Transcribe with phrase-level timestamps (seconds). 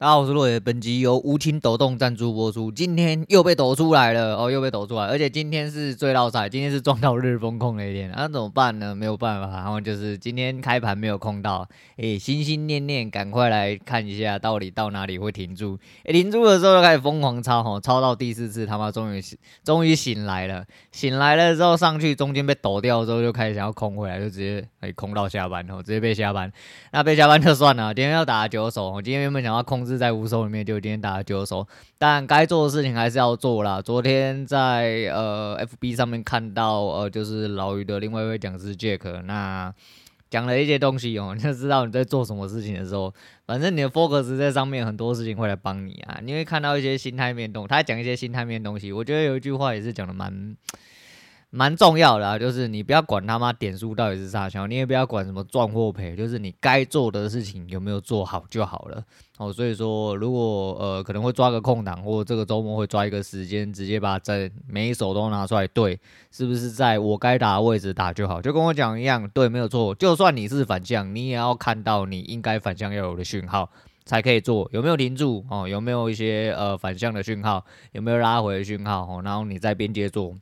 [0.00, 0.58] 大家好，我是洛野。
[0.58, 2.72] 本集由无情抖动赞助播出。
[2.72, 8.94] 今天又被抖出来了哦，又被抖出来，而且今天是最落赛，今天是撞到日风控那一天，那、怎么办呢？
[8.94, 11.68] 没有办法，然后就是今天开盘没有控到，
[11.98, 15.78] 诶、心心念念赶快来看一下，到底到哪里会停住？
[16.04, 19.22] 诶、停住的时候就开始疯狂抄，吼，抄到第四次，他妈终于
[19.62, 26.50] 终于醒来了，醒来了之后上去，中间被抖掉之后就开始想要空回来，就直接可以空到下班，吼，直接被下班。
[26.90, 30.64] 那被下班就算了，今天要打九手，我今天原本想要控制是在五手里面。
[30.64, 31.66] 就今天打了九手，
[31.98, 33.82] 但该做的事情还是要做啦。
[33.82, 39.74] 昨天在呃 FB 上面看到呃，就是老于的另外一位讲师 Jack，那
[40.30, 43.12] 讲了一些东西哦，你就知道你在做什么事情的时候，
[43.46, 46.20] 反正你的 focus 在上面，很多事情会来帮你啊。
[46.22, 50.56] 你会看到一些心态面东，他讲一些心态面东西，我觉得有一句话也是讲的蛮。
[51.52, 59.02] 蛮重要的啊，就是你不要管他妈点数到底是啥小，你也不要管什么赚或赔，就是你该做的事情有没有做好就好了。
[59.36, 65.98] 哦，所以说如果呃可能会抓个空档，或这个周末会抓一个时间，直接把整每一手都拿出来对，
[66.30, 68.40] 是不是在我该打的位置打就好？
[68.40, 69.92] 就跟我讲一样，对，没有错。
[69.96, 73.68] 就算你是反向，你也要看到你应该反向要有的讯号
[74.04, 75.44] 才可以做，有没有停住？
[75.50, 77.64] 哦，有没有一些呃反向的讯号？
[77.90, 79.02] 有没有拉回的讯号？
[79.02, 80.36] 哦，然后你再边接做。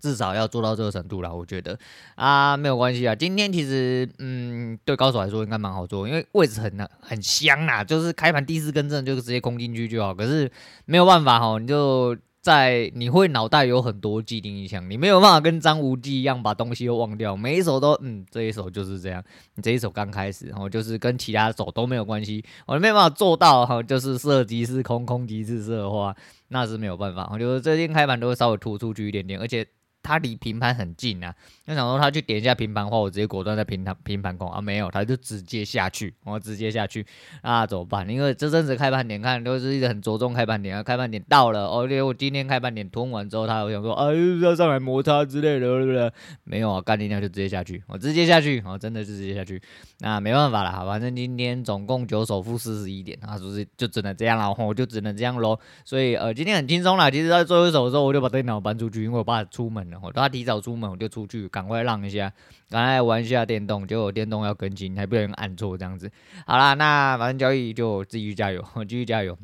[0.00, 1.78] 至少要做到这个程度啦，我觉得
[2.14, 3.14] 啊，没有关系啊。
[3.14, 10.14] 今天其实，嗯，对高手来说应该蛮好做，因为位置很很香啊，就是开盘第四根正就直接空进去就好。
[10.14, 10.50] 可是
[10.84, 19.20] 没有办法哈，你就在你会脑袋有很多既定印象，你没有办法跟张无忌一样把东西都忘掉，每一手都嗯，这一手就是这样，
[19.56, 26.14] 你这一手刚开始，然后就是跟其他手都没有关系，我没办法做到哈，就是色即是空，空即是色的话，
[26.48, 27.28] 那是没有办法。
[27.32, 29.66] 我觉得最近开盘都会稍微突出去一点点，而且。
[30.06, 31.34] 他离平盘很近啊，
[31.66, 37.04] 就想说他去点一下平盘的话，我直接果断在平盘平盘空啊，没有，他就直接下去，我直接下去，
[37.42, 38.08] 那怎么办？
[38.08, 44.06] 因为这阵子开盘点看都是一直很着重开盘点啊，开盘点到了，而且我今天开盘点吞完之后，他我想说啊，
[44.42, 46.12] 要上来摩擦之类的，对不对？
[46.44, 49.60] 没有啊，干你娘就直接下去，我直接下去，我真的是直接下去，
[49.98, 55.58] 那没办法了，反正今天总共九手负四十一点，啊，就是就只能这样了，我就只能这样喽。
[55.84, 59.95] 所以呃，今天很轻松啦，其实在最后一手的时候，我就把电脑搬出去，因为我爸出门了。
[60.02, 62.32] 我他提早出门，我就出去，赶快让一下，
[62.70, 66.10] 赶快玩一下电动，结果电动要更新，还不小心按错这样子。
[66.46, 69.36] 好啦，那反正交易就 继续加油，继续加油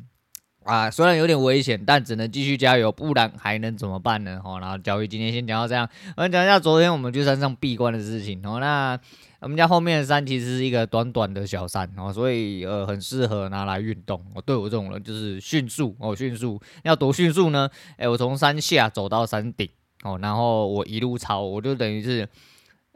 [0.63, 0.89] 啊！
[0.89, 4.39] 虽然有点危险，但只能继续加油，不然还能怎么办呢？
[4.43, 8.39] 好，然后交易今天先讲到这样，我们讲一下昨天我们去山上闭关的事情。
[8.45, 8.97] 哦，那
[9.41, 14.23] 我们家后面的山其实是一个短短的小山哦，所以呃很适合拿来运动。
[14.33, 17.69] 我对我这种人就是迅速哦，迅速要多迅速呢？
[17.97, 19.67] 诶，我从山下走到山顶。
[20.03, 22.27] 哦，然后我一路超，我就等于是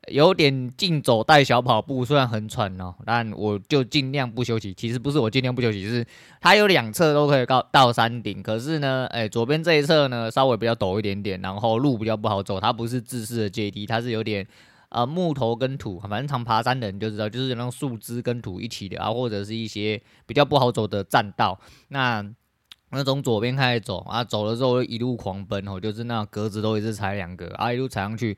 [0.10, 4.74] 有点竞走带小跑步，虽然很喘哦，但我就尽量不休息。
[4.74, 6.06] 其实不是我尽量不休息，是
[6.40, 14.48] 它有两侧都可以到到山顶，可是呢，哎，左边这一侧呢稍微比较陡一点点，然后路比较不好走，它不是自式的阶梯，它是有点
[14.90, 22.26] 呃木头跟土，反正常爬山的人就知道，就是那种树枝跟土一起的啊，或者是一些比较不好走的栈道，那。
[22.90, 28.38] 那从左边开始走啊，走了之后一路狂奔哦，就是那格子都一直踩两个啊，一路踩上去。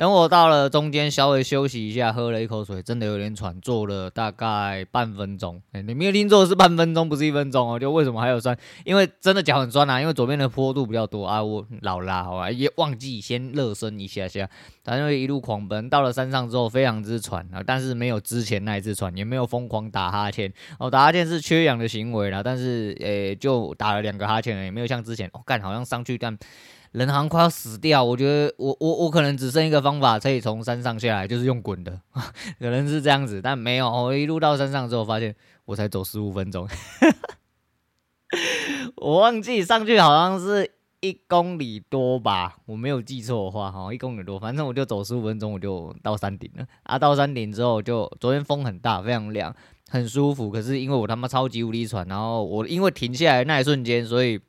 [0.00, 5.60] 等我到了中间，稍微休息一下，喝了一口水，真的有点喘，坐了大概半分钟。
[5.72, 7.78] 哎、你没有听错，是半分钟，不是一分钟哦。
[7.78, 8.56] 就为什么还有酸？
[8.86, 11.44] 因为真的脚很酸啊，因为左边的坡度比较多啊。
[11.44, 14.48] 我老啦，好吧，也忘记先热身一下下。
[14.82, 20.50] 反正一路狂奔，到了山上之后非常之喘啊，但是没有之前那一次喘，也没有疯狂打哈欠。
[20.78, 26.38] 哦，打哈欠是缺氧的行为啦，但是诶、就打了两个哈欠，也没有像之前哦，干好像上去干。
[26.92, 32.00] 人好像快要死掉，我觉得我我我可能只剩一个方法可以从山上下来，就是用滚的，
[32.58, 35.32] 可能是这样子，但没有，我一路到山上之后发现
[35.66, 36.68] 我才走十五分钟，
[38.96, 40.68] 我忘记上去好像是
[40.98, 49.54] 一公里多吧，我没有记错的话，哈，一公里多，反正我就走十五分钟我就到山顶了，啊，到山顶之后就昨天风很大，非常凉，
[49.88, 54.40] 很舒服，可是因为我他妈超级无敌喘，然后我因为停下来那一瞬间，所以。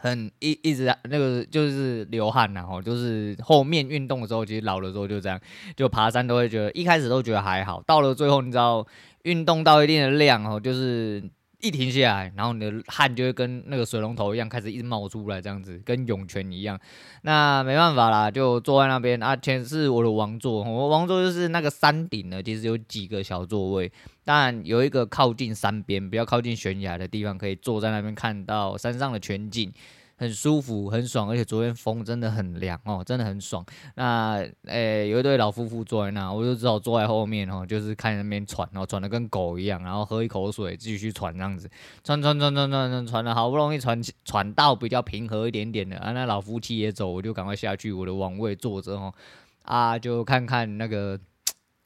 [0.00, 5.40] 很一一直那个就是流汗呐，吼，就是后面运动的时候，其实老的时候就这样，
[5.76, 8.86] 就爬山都会觉得一开始都觉得还好，到了最后你知道，
[9.24, 11.22] 运动到一定的量哦，就是
[11.60, 16.78] 一停下来，然后你的汗就会跟那个水龙头一样开始一直冒出来，这样子跟涌泉一样。
[17.22, 23.90] 那没办法啦，就坐在那边啊，前是我的王座，我王座就是那个山顶呢，其实有几个小座位。
[24.24, 29.72] 但有一个靠近山边，比较靠近悬崖的地方，可以坐在那边看到山上的全景，
[30.18, 33.64] 很舒服，很爽，而且昨天风真的很凉哦，真的很爽。
[33.94, 41.70] 那诶、有一对老夫妇坐在那，我就只好坐在后面哦，就是看那边喘，哦喘的跟狗一样，然后喝一口水，继续喘这样子，
[42.02, 49.14] 喘喘喘喘喘喘喘的，好不容易喘喘到比较平和一点点的，啊，那老夫妻也走，我就赶快下去我的王位坐着哦，
[49.62, 51.18] 啊，就看看那个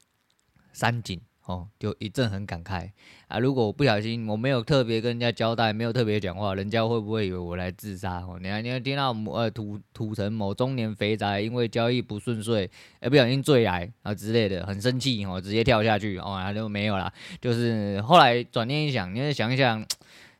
[0.73, 1.21] 山景。
[1.45, 2.89] 哦，就一阵很感慨
[3.27, 3.37] 啊！
[3.37, 8.21] 如果我不小心，我没有特别跟人家交代，没有特别讲话，人家会不会以为我来自杀？
[8.21, 12.69] 哦，你看，你要听到呃土土城某中年肥宅因为交易不顺遂，
[13.01, 17.11] 哎，不小心坠崖啊之类的，很生气哦，直接跳下去哦，然后就没有啦。
[17.41, 19.85] 就是后来转念一想，你再想一想，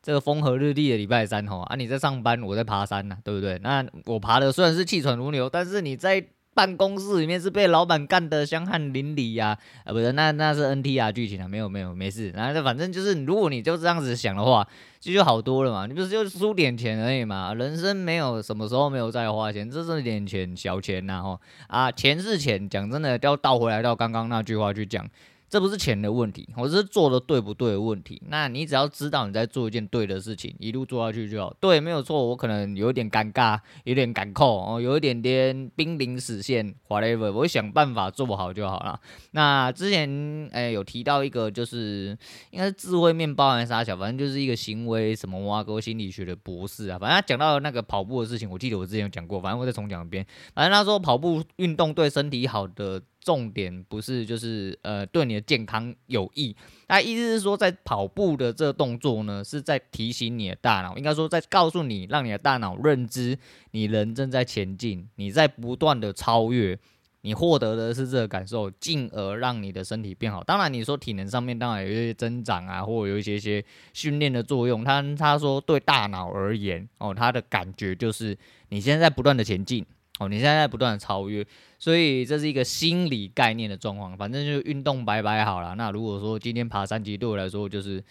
[0.01, 3.59] 这个风和日丽的礼拜三哦，啊，你在上班，我在爬山呐，对不对？
[3.61, 6.25] 那我爬的虽然是气喘如牛，但是你在。
[6.53, 14.67] 办公室里面是被老板干的香汗淋漓呀，啊，不是，那那是 NTR 剧情啊，没有没有没事，然后反正就是，如果你就这样子想的话，
[14.99, 25.07] 其实就好多了嘛，你不是就输点钱而已嘛，人生没有什么时候没有在花钱，这是点钱小钱呐吼，啊，钱是钱，讲真的要倒回来到刚刚那句话去讲。
[25.53, 28.19] 这不是钱的问题，我是做的对不对的问题。
[28.27, 31.55] 那你只要知道你在做一件对的事情，一路做下去就好。
[31.59, 32.25] 对，没有错。
[32.25, 38.99] 我可能有点尴尬，有点赶扣哦，有一点点濒临死线，whatever，我想办法做好就好了。
[39.33, 42.17] 那之前诶有提到一个，就是
[42.49, 46.97] 应该是智慧面包还是啥小，反正就是一个行为什么挖沟心理学的博士啊。
[46.97, 50.25] 反正他讲到那个跑步的事情，我记得我之前有讲过，反正我再重讲一遍。
[50.55, 52.99] 反正他说跑步运动对身体好的。
[53.23, 56.55] 重点不是就是呃对你的健康有益，
[56.89, 63.37] 那意思是说在跑步的这个动作呢，是在提醒你的大脑，应该说在告诉你，让你的大脑认知
[63.71, 66.77] 你人正在前进，你在不断的超越，
[67.21, 70.43] 你获得的是这个感受，进而让你的身体变好。
[70.43, 78.37] 当然你说体能上面当然有一些增长啊，或者有一些些训练的作用，他他说对大脑而言哦，他的感觉就是
[78.67, 79.85] 你现在在不断的前进。
[80.19, 81.45] 哦，你现在在不断的超越，
[81.79, 84.17] 所以这是一个心理概念的状况。
[84.17, 85.75] 反正就运动白白好了。
[85.75, 88.03] 那如果说今天爬山，其实对我来说就是。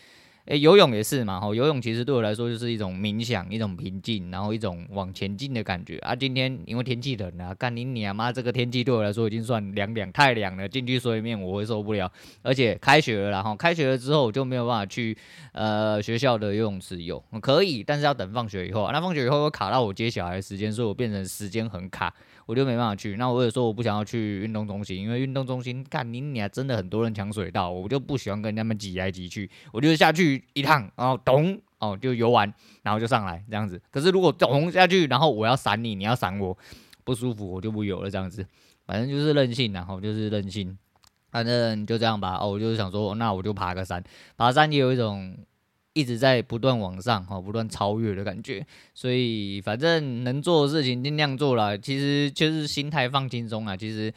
[0.47, 6.17] 诶，游泳也是嘛，吼，游泳其实对我来说就是一种冥想，一种平静，然后一种往前进的感觉啊。
[6.17, 12.11] 今天因为天气冷啊，干你娘妈，这个天气对我来说已经算凉凉，太凉了，进去水里面我会受不了。
[12.43, 15.17] 而且开学了，然后开学了之后我就没有办法去
[15.53, 18.91] 呃学校的游泳池游，可以，但是要等放学以后。
[18.93, 22.13] 那放学以后会卡到我接小孩时间，所以我变成时间很卡。
[22.47, 32.53] 我就没办法去，那我有时候我不想要去运动中心，因为运动中心干你娘真的很多人抢水道，我就不喜欢跟他们挤来挤去，我就下去一趟，然后咚哦就游完，
[32.83, 33.81] 然后就上来这样子。
[33.91, 36.57] 可是如果咚下去，然后我要闪你，你要闪我，
[37.05, 38.47] 不舒服，我就不游了这样子。
[38.87, 40.77] 反正就是任性，然后就是任性，
[41.31, 42.39] 反正就这样吧。
[42.41, 44.03] 哦，我就是想说，那我就爬个山，
[44.37, 45.37] 爬山也有一种。
[45.95, 51.77] 一直在不断往上，哈，不断超越的感觉，所以反正能做的事情尽量做了。
[51.77, 53.77] 其实就是心态放轻松啊。
[53.77, 54.13] 其实，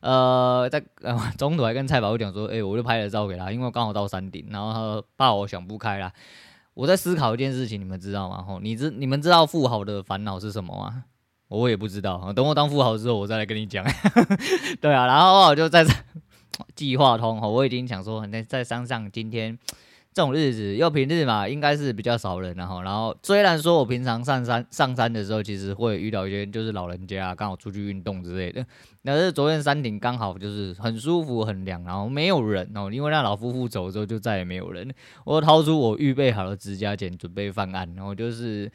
[0.00, 6.12] 呃，在呃 中途还跟蔡宝讲说，哎、我就拍了照给他，因为刚好到山顶，然后他怕我想不开啦。
[6.74, 8.42] 我在思考一件事情，你们知道吗？
[8.42, 11.04] 吼，你知你们知道富豪的烦恼是什么吗？
[11.46, 13.84] 我也不知道，等我当富豪之后，我再来跟你讲。
[14.80, 15.86] 对啊，然后我就在
[16.74, 19.56] 计划通，我已经想说，在在山上今天。
[20.12, 28.66] 这种日子又平日嘛，应该是比较少人，然后，然后虽然说我平常上山上山的时候，其实会遇到一些就是老人家刚好出去运动之类的。
[29.04, 34.92] 但是昨天山顶刚好就是很舒服很凉，然后没有人哦，因为那老夫妇走之后就再也没有人。
[35.24, 38.70] 我掏出我预备好的指甲剪准备犯案，然后就是。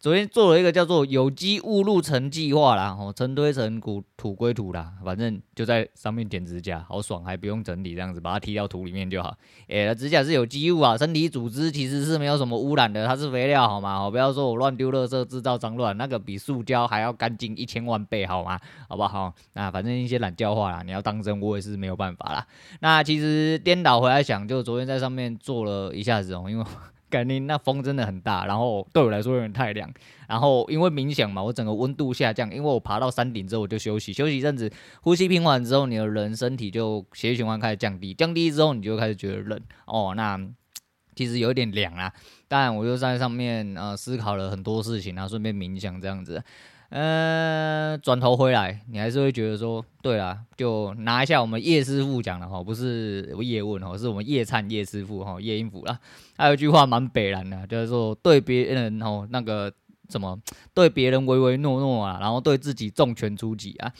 [0.00, 9.36] 昨天做了一个叫做有机物入尘计划啦，哦，尘归尘，土土归土啦，反正就在上面剪指甲，好爽，还不用整理，这样子把它踢到土里面就好。
[9.66, 13.98] 诶，指甲是有机物啊，身体组织其实是没有什么污染的，它是肥料，好吗？
[13.98, 18.56] 好，不要说我乱丢垃圾制造脏乱，那个比塑胶还要干净一千万倍，好吗？
[18.88, 19.34] 好不好？
[19.54, 22.46] 那反正一些懒叫话啦，你要当真，我也是没有办法啦。
[22.78, 26.64] 那其实颠倒回来想，就昨天在上面做了一下子哦，因为。
[27.10, 29.90] 感觉那风真的很大，然后对我来说有点太凉，
[30.28, 34.70] 然后因为冥想嘛，我整个温度下降，因为我爬到山顶之后我就休息，休息一阵子，
[35.02, 40.38] 呼吸平缓之后，你的人身体就血液循环开始降低，降低之后你就开始觉得冷哦，那
[41.16, 42.12] 其实有点凉啊。
[42.46, 46.42] 当然我就在上面呃思考了很多事情，然后顺便冥想这样子。
[46.90, 55.98] 呃，转头回来，你还是会觉得说，对啦，就拿一下我们叶师傅讲的哈，不是叶问哦，是我们叶灿叶师傅哈，叶英福啦。
[56.38, 59.70] 还有一句话蛮北然的，就是说对别人哦那个
[60.08, 60.38] 什么，
[60.72, 63.92] 对别人唯唯诺诺啊，然后对自己重拳出击啊。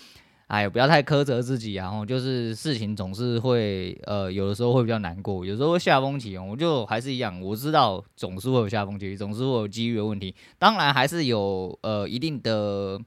[0.48, 1.84] 哎，不要太苛责自己啊！
[1.84, 6.46] 然后就是事情总是会，呃，有的时候会比较难过，有时候会下风期哦。
[6.50, 10.34] 我就还是一样，我知道总是会有下风期，总是会有机遇的问题。
[10.58, 12.98] 当然还是有呃一定的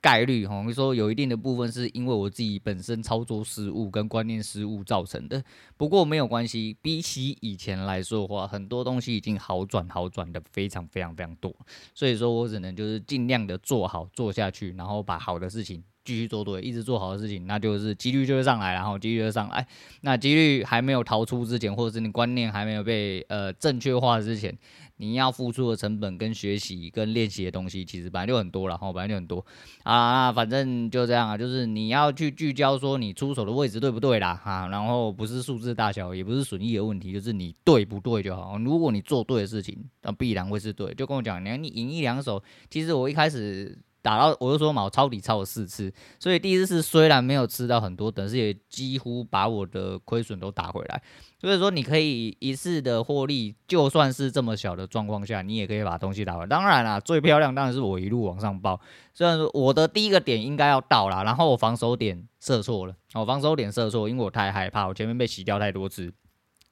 [0.00, 5.40] 概率哈，说有一定的部分是因为我自己本身操作失误跟观念失误造成的。
[5.76, 11.54] 不过没有关系，比起以前来说的话，很多东西已经好转好转的非常非常非常多。
[11.94, 15.84] 所以说我只能就是尽量的做好做下去，然后把好的事情。
[16.04, 19.66] 继续做对，一直做好的事情，那就是几率就会上来，然后几率就会上来。
[20.00, 24.56] 那几率还没有逃出之前，或者是你观念还没有被呃正确化之前，
[24.96, 29.44] 你要付出的成本跟学习跟练习的东西，其实本来就很多，然后本来就很多
[29.82, 30.32] 啊。
[30.32, 38.56] 反正就这样啊，就是你要去聚焦说你出手的位置对不对啦，哈，然后不是数字大小，也不是损益的问题，就是你对不对就好。
[38.58, 40.94] 如果你做对的事情，那必然会是对。
[40.94, 43.78] 就跟我讲，你看你赢一两手，其实我一开始。
[44.02, 51.02] 打到我就说嘛，我抄底抄了四次，所以第一次虽然没有吃到很多，但是也几乎把我的亏损都打回来。
[51.38, 56.46] 所以说你可以一次的获利，就算是这么小的状况下，你也可以把东西打回来。
[56.46, 58.80] 当然啦，最漂亮当然是我一路往上报。
[59.14, 66.12] 虽然说我的第一个点应该要到啦，然后我防守点设错了，我防守点设错，因为我太害怕，我前面被洗掉太多次。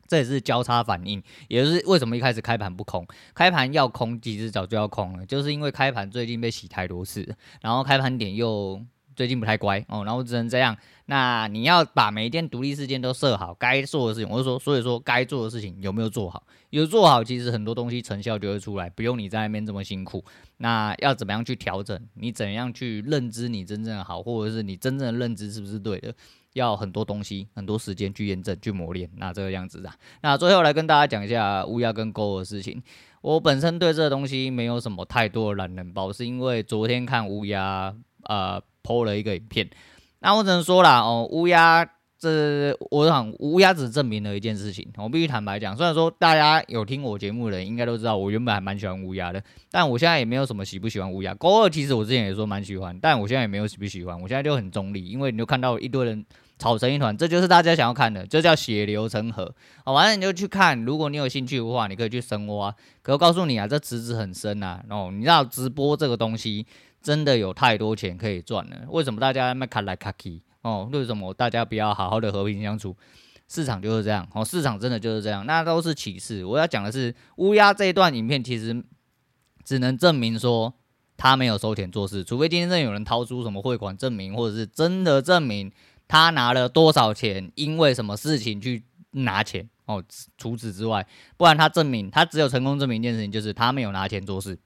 [0.09, 8.83] 这也是交叉反应，也就是为什么一开始开盘不空，开盘要空，其实早就要空了，就是因为开盘最近被洗太多次，然后开盘点又
[9.19, 10.77] 最近不太乖哦，然后只能这样。
[11.07, 16.45] 那你要把每一件独立事件都设好，该做的事情，我就说，所以说该做的事情有没有做好？
[16.71, 20.25] 有做好，其实很多东西成效就会出来，不用你在那边这么辛苦。
[20.59, 22.01] 那要怎么样去调整？
[22.15, 26.15] 你怎样去认知你真正的好，或者是你真正的认知是不是对的？
[26.53, 29.93] 要很多东西，很多时间去验证、去磨练，那这个样子啊。
[30.23, 32.81] 那最后来跟大家讲一下乌鸦跟钩的事情。
[33.21, 37.93] 我本身对这个东西没有什么太多的懒人包，是因为昨天看乌鸦
[38.25, 39.69] 呃 po 了一个影片。
[40.21, 41.87] 那我只能说啦，哦，乌鸦。
[42.21, 49.41] 这我想乌鸦只证明了一件事情，我必须坦白讲，虽然说大家有听我节目的人应该都知道，我原本还蛮喜欢乌鸦的，
[49.71, 51.33] 但我现在也没有什么喜不喜欢乌鸦。
[51.37, 56.27] 高二其实我之前也说蛮喜欢，但我现在也没有喜不喜欢，我现在就很中立，因为你就看到一堆人
[56.59, 59.55] 吵成一团，这就是大家想要看的，这叫血流成河。
[59.85, 62.75] 好，完了你就去看，如果你有兴趣的话，你可以去深挖。
[63.01, 66.67] 可我告诉你啊，这池子很深啊，哦，你知道直播这个东西
[67.03, 70.43] 真的有太多钱可以赚了，为什么大家那么卡来卡去？
[70.63, 72.97] 哦，为什么大家不要好好的和平相处？
[73.49, 76.45] 市场就是这样，哦，市场真的就是这样，那都是启示。
[76.45, 78.85] 我要讲的是，乌鸦这一段影片其实
[79.65, 80.75] 只能证明说
[81.17, 85.73] 他没有收钱做事，除非今天真的有人掏出什么汇款证明，或者是真的证明
[86.07, 89.69] 他拿了多少钱，因为什么事情去拿钱。
[89.87, 90.05] 哦，
[90.37, 91.07] 除此之外，
[91.39, 94.59] 不然他证明他只有成功证明一件事情，就是他没有拿钱做事。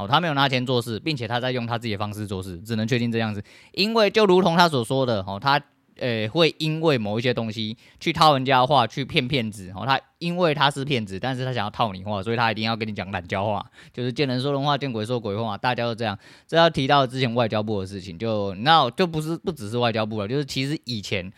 [0.00, 3.42] 哦，他没有拿钱做事，并且他在用他自己的方式做事，只能确定这样子。
[3.72, 5.60] 因为就如同他所说的，哦，他
[5.98, 9.70] 呃会因为某一些东西去套人家话，去骗骗子。
[9.76, 15.58] 哦，他因为他是骗子，但是他想要套你话，所以他一定要跟你讲懒交话，就是见人说人话，见鬼说鬼话。
[15.58, 16.18] 大家都这样。
[16.46, 21.30] 这要提到之前外交部的事情，就那就不是不只是外交部了，就是其实以前。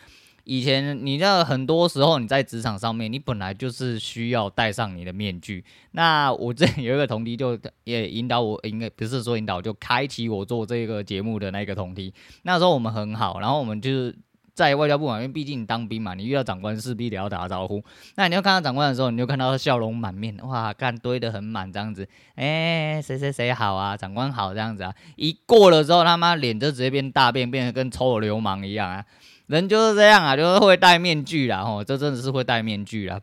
[0.44, 5.64] 以前你知道，很多时候你在职场上面，你本来就是需要戴上你的面具。
[5.92, 12.12] 那我这有一个同梯，就也引导我，应该不是说引导，就开启我做这个节目的那个同梯。
[12.42, 14.16] 那时候我们很好，然后我们就是
[14.52, 17.82] 在外交部嘛，因为毕竟当兵嘛，你遇到长官势必得要打招呼。
[18.16, 22.06] 那你要看到长官的时候，你就看到他笑容满面，哇，干堆得很满这样子。
[22.34, 24.92] 哎，谁谁谁好啊，长官好这样子啊。
[25.16, 29.04] 一过了之后，他妈脸就直接变大便，变得跟臭流氓一样啊。
[29.46, 33.20] 人就是这样啊，就是会戴面具啦，吼，这真的是会戴面具啦。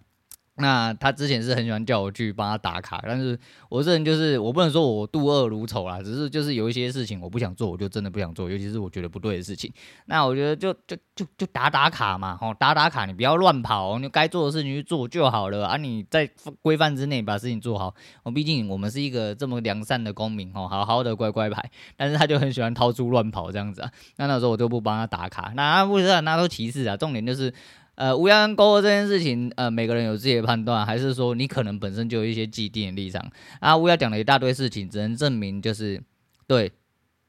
[0.60, 3.40] 那他之前是很喜欢叫我去帮他打卡，但是
[3.70, 9.72] 我这人就是我不能说我妒恶如仇啦，只是就是有一些事情我不想做，我就真的不想做，尤其是我觉得不对的事情。
[10.06, 15.78] 那我觉得就就就就打打卡嘛，吼，打打卡，你不要乱跑，你该做的事情去做就好了啊。
[15.78, 16.30] 你在
[16.62, 21.72] 规范之内把事情做好，我毕竟我们是一个这么良善的公民，吼，好好的乖乖牌。
[21.96, 27.54] 但是他就很喜欢掏出乱跑这样子啊，那那时候我就不帮他打卡，那不是那都其次啊，重点就是。
[28.00, 33.30] 呃，乌鸦跟钩二这件事情，呃，每个人有自己的判断，还是说你可能本身就有一些既定的立场
[33.60, 33.76] 啊？
[33.76, 36.02] 乌鸦讲了一大堆事情，只能证明就是，
[36.48, 36.72] 对，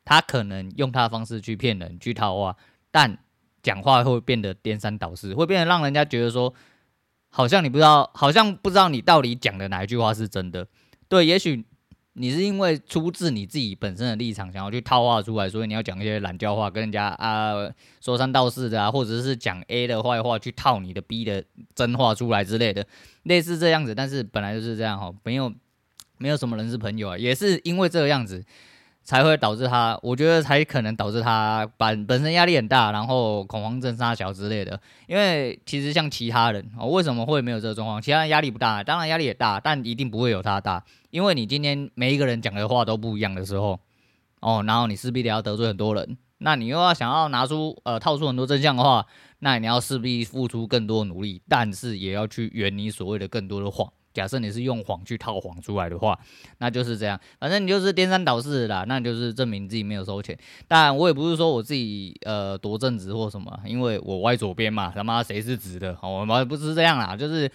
[0.04, 2.56] 他可能用他的方式去骗人、去套话，
[2.92, 3.18] 但
[3.64, 6.54] 讲话会变得颠三倒四，会变得让人家觉得说，
[7.30, 10.68] 好像你不知道，好像不知道你到底讲的哪一句话是真的。
[11.08, 11.64] 对，也许。
[12.20, 17.54] 你是因为出自你自己本身的立场，想要去套话出来，所以你要讲一些懒教话，跟人家啊
[18.02, 21.42] 说三道四的啊，或者是讲 A 的坏话去套你的 B 的
[21.74, 22.86] 真话出来之类的，
[23.22, 23.94] 类似这样子。
[23.94, 25.50] 但是本来就是这样哈，没有
[26.18, 28.44] 没有什么人是朋友啊，也是因为这个样子，
[29.02, 34.78] 才会导致他，我觉得才可能导致他本本身压力很大，然后恐慌症、杀小之类的。
[35.06, 38.02] 因为其实像其他人哦，为什么会没有这个状况？
[38.02, 40.84] 其他人压力不大，当然压力也大，但一定不会有他大。
[41.10, 43.78] 因为你今天每一个人讲的话都不一样的时候，
[44.40, 49.04] 哦，然后你势必得要得罪很多人，那你又要想要拿出呃套出很多真相的话，
[49.40, 53.92] 那你要势必付出更多努力，但是也要去圆你所谓的更多的谎。
[54.12, 56.18] 假设你是用谎去套谎出来的话，
[56.58, 57.20] 那就是这样。
[57.38, 60.36] 反正你就是颠三倒四的啦，那就是证明自己没有收钱。
[60.66, 65.96] 但我也不是说我自己呃多正直或什么，因为我歪左边嘛，他妈谁是直的？
[66.02, 67.50] 我们不是这样啦，就是。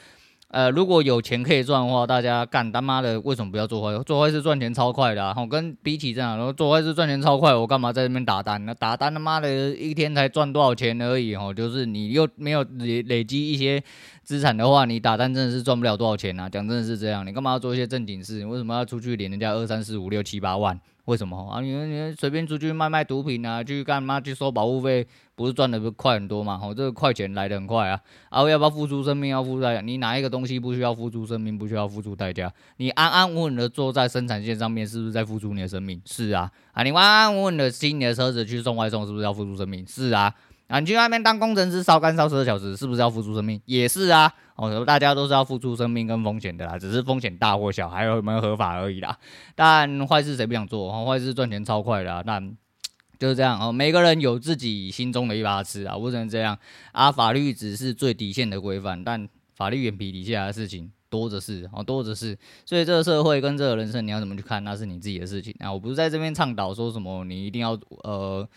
[0.56, 4.02] 呃，如果有钱可以赚的话，大家干他妈的为什么不要做坏事？
[4.06, 8.66] 做坏事赚钱超快的，啊，然后跟比起这样，然后做坏事赚钱超快，我干嘛在这边打单？
[8.66, 13.84] 呢打单他妈的一天才赚多少钱而已哦，就是你又没有累累积一些
[14.26, 16.50] 资产的话，你打单真的是赚不了多少钱啊！
[16.50, 18.40] 讲真的是这样，你干嘛要做一些正经事？
[18.40, 20.78] 你为什么要出去领人家二三四五六七八万？
[21.06, 21.62] 为什么啊？
[21.62, 25.06] 你你随便出去卖卖毒品啊，去干嘛去收保护费，
[25.36, 26.60] 不是赚的快很多嘛？
[26.60, 28.02] 哦，这个快钱来的很快啊！
[28.30, 29.30] 啊，要不要付出生命？
[29.30, 29.82] 要付出代价？
[29.82, 31.56] 你哪一个东西不需要付出生命？
[31.56, 32.52] 不需要付出代价？
[32.78, 36.02] 你安安稳稳的坐在生产线上面，是不是在付出你的生命？
[36.06, 36.52] 是啊！
[36.72, 39.86] 啊，你安安稳稳的骑你的车子去送外送，是不是要付出生命？
[39.86, 40.34] 是啊！
[40.68, 43.62] 啊，你去外面当工程师烧干烧十二小时，是不是要付出生命？
[43.66, 44.32] 也是啊。
[44.56, 49.18] 哦，大家都是要付出生命跟风险的啦，只是风险大或小，还有没有合法而已啦。
[49.54, 51.06] 但坏事谁不想做？
[51.06, 52.56] 坏事赚钱超快的啊，但
[53.20, 53.72] 就是这样哦。
[53.72, 56.58] 每个人有自己心中的一把尺啊，不能这样
[56.94, 57.12] 啊。
[57.12, 62.38] 法律只是最底线的规范，但法律眼皮底下的事情多着是哦，多着是。
[62.66, 65.72] 所以这个社会跟这个人生，你要怎么去看，那是你自己的事情啊。
[65.72, 68.48] 我不是在这边倡导说什么，你一定要呃。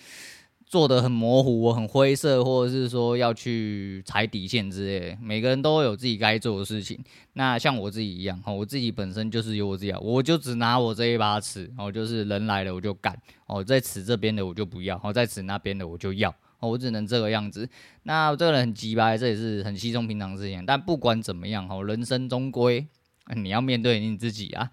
[0.68, 5.16] 做的很模糊，很灰色，或者是说要去踩底线之类。
[5.18, 7.02] 每个人都有自己该做的事情。
[7.32, 16.28] 那像我自己一样，我自己本身就是有我自己，我就只拿我这一把尺，哦，就是人来了我就干，哦，在尺这边的我就不要，哦，在尺那边的我就要，
[16.60, 17.66] 哦，我只能这个样子。
[18.02, 20.62] 那这个人很鸡掰，这也是很稀松平常的事情。
[20.66, 22.86] 但不管怎么样，哦，人生终归
[23.34, 24.70] 你要面对你自己啊。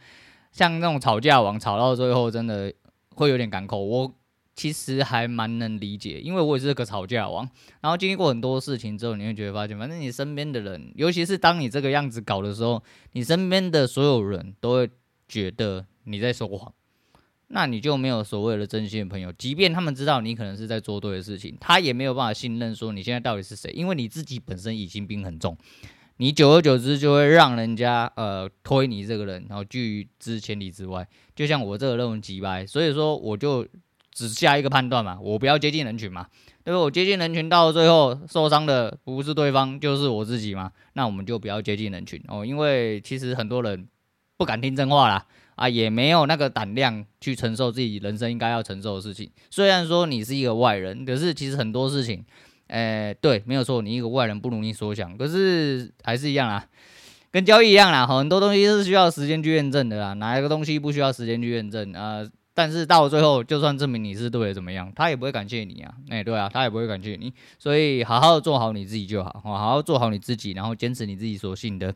[0.52, 2.74] 像那种吵架王，吵到最后真的
[3.12, 3.82] 会有点赶口。
[3.82, 4.14] 我。
[4.55, 7.45] 其实还蛮能理解，因为我也是个吵架王。
[7.81, 12.81] 然后经历过很多事情之后，你会觉得发现，反正你身边的人，尤其是当你这个样子搞的时候，
[13.12, 14.89] 你身边的所有人都会
[15.27, 16.74] 觉得你在说谎，
[17.47, 19.29] 那你就没有所谓的真心的朋友。
[19.33, 25.57] 即便他们知道你可能是在做对的事情，他也没有办法信任说你现在到底是谁，因为你自己本身疑心病很重，
[26.15, 31.05] 你久而久之就会让人家呃推你这个人，然后拒之千里之外。
[31.35, 33.68] 就像我这个认为机掰，所以说我就。
[34.16, 36.25] 只下一个判断嘛，我不要接近人群嘛，
[36.64, 36.80] 对不？
[36.80, 42.24] 我接近人群到最后受伤的不是对方就是我自己嘛，那我们就不要接近人群。
[42.30, 43.86] 哦，因为其实很多人
[44.38, 45.25] 不敢听真话啦，
[45.56, 49.30] 啊，也没有那个胆量去承受自己人生应该要承受的事情。
[49.51, 52.24] 虽然说你是一个外人，可是其实很多事情，
[52.68, 56.66] 诶，对，没有错，你一个外人不如你所想，可是还是一样啦，
[57.32, 61.92] 跟交易一样啦，很多东西是需要时间去验证的啦，哪一个东西不需要时间去验证？
[61.92, 62.25] 啊？
[62.55, 65.94] 但是到最后，就算证明你是对的，怎么样，他也不会感谢你啊。
[66.09, 67.31] 哎、对啊，他也不会感谢你。
[67.59, 71.94] 所以好好做好你自己就好，好好做好你自己，然后坚持你自己所信的。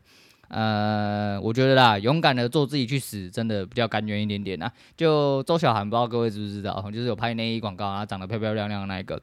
[0.48, 4.70] 呃，我觉得啦，勇敢的做自己去死，真的比较甘愿一点点啊。
[4.96, 9.14] 就周小涵，不知道各位知不知道，就是有拍内衣广告啊，长得漂漂亮亮的那一个，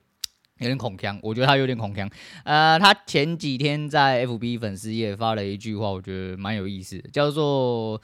[0.58, 1.19] 有点恐锵。
[1.21, 2.10] 我觉得他有点恐锵。
[2.45, 8.02] 呃，他前几天在 FB 粉丝页发了一句话，我觉得蛮有意思的，叫做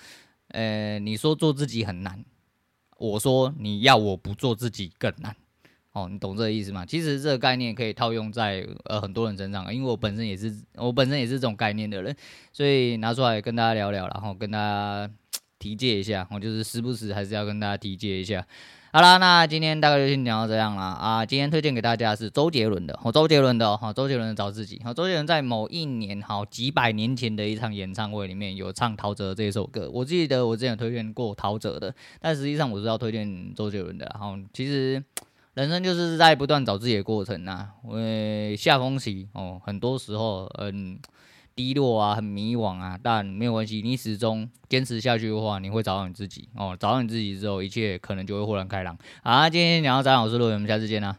[0.50, 2.24] 呃，你说做自己很难。
[3.12, 5.36] 我说你要我不做自己更难，
[5.92, 6.86] 哦，你懂这个意思吗？
[6.86, 12.16] 其实这个概念可以套用在呃很多人身上，因为我本身也是我本身也是这种概念的人，
[12.54, 15.10] 所以拿出来跟大家聊聊，然后跟大家
[15.64, 18.46] 提诫一下，我就是时不时还是要跟大家提诫一下。
[18.92, 21.26] 好啦，那今天大概就先讲到这样了啊！
[21.26, 29.90] 今天推荐给大家是周杰伦的，哦，周杰伦的，哈，周杰伦的找自己，哈，周杰伦在某一年，好几百年前的一场演唱会里面有唱陶喆这首歌。
[29.92, 34.06] 我记得我之前有推荐过陶喆的，但实际上我是要推荐周杰伦的。
[34.14, 35.02] 然后其实
[35.54, 41.00] 人生就是在不断找自己的过程呐，因为下风期哦，很多时候嗯。
[41.56, 46.76] 低落啊，很迷惘啊，但没有关系，你始终坚持下去的话，你会找到你自己哦。
[46.80, 48.98] 找到你自己之后，一切可能就会豁然开朗。
[49.24, 51.18] 好，今天讲到这，我是路远，我们下次见啦。